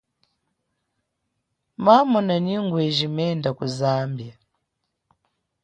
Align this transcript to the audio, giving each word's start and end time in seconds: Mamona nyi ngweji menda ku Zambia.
Mamona 1.85 2.35
nyi 2.45 2.55
ngweji 2.63 3.07
menda 3.15 3.49
ku 3.57 3.65
Zambia. 3.77 4.35